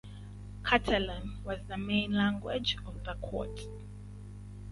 [0.63, 3.67] Catalan was the main language of the Court.